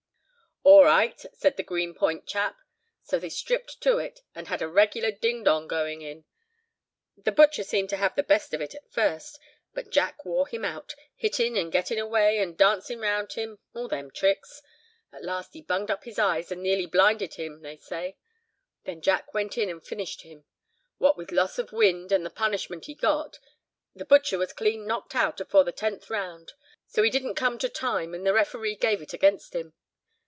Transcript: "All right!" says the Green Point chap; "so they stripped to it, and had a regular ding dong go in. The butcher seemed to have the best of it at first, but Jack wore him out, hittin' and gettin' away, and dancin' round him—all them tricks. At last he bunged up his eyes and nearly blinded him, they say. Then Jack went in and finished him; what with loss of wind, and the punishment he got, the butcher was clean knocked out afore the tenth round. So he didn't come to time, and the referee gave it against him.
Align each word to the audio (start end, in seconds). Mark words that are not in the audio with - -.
"All 0.63 0.83
right!" 0.83 1.19
says 1.33 1.55
the 1.55 1.63
Green 1.63 1.95
Point 1.95 2.27
chap; 2.27 2.55
"so 3.01 3.17
they 3.17 3.29
stripped 3.29 3.81
to 3.81 3.97
it, 3.97 4.19
and 4.35 4.47
had 4.47 4.61
a 4.61 4.67
regular 4.67 5.09
ding 5.09 5.43
dong 5.43 5.67
go 5.67 5.87
in. 5.87 6.23
The 7.17 7.31
butcher 7.31 7.63
seemed 7.63 7.89
to 7.89 7.97
have 7.97 8.13
the 8.15 8.21
best 8.21 8.53
of 8.53 8.61
it 8.61 8.75
at 8.75 8.91
first, 8.91 9.39
but 9.73 9.89
Jack 9.89 10.23
wore 10.23 10.45
him 10.47 10.63
out, 10.63 10.93
hittin' 11.15 11.57
and 11.57 11.71
gettin' 11.71 11.97
away, 11.97 12.37
and 12.37 12.55
dancin' 12.55 12.99
round 12.99 13.33
him—all 13.33 13.87
them 13.87 14.11
tricks. 14.11 14.61
At 15.11 15.23
last 15.23 15.53
he 15.53 15.63
bunged 15.63 15.89
up 15.89 16.03
his 16.03 16.19
eyes 16.19 16.51
and 16.51 16.61
nearly 16.61 16.85
blinded 16.85 17.33
him, 17.35 17.63
they 17.63 17.77
say. 17.77 18.17
Then 18.83 19.01
Jack 19.01 19.33
went 19.33 19.57
in 19.57 19.67
and 19.67 19.83
finished 19.83 20.21
him; 20.21 20.45
what 20.99 21.17
with 21.17 21.31
loss 21.31 21.57
of 21.57 21.71
wind, 21.71 22.11
and 22.11 22.23
the 22.23 22.29
punishment 22.29 22.85
he 22.85 22.93
got, 22.93 23.39
the 23.95 24.05
butcher 24.05 24.37
was 24.37 24.53
clean 24.53 24.85
knocked 24.85 25.15
out 25.15 25.41
afore 25.41 25.63
the 25.63 25.71
tenth 25.71 26.07
round. 26.11 26.53
So 26.85 27.01
he 27.01 27.09
didn't 27.09 27.33
come 27.35 27.57
to 27.57 27.67
time, 27.69 28.13
and 28.13 28.23
the 28.27 28.33
referee 28.33 28.75
gave 28.75 29.01
it 29.01 29.11
against 29.13 29.55
him. 29.55 29.73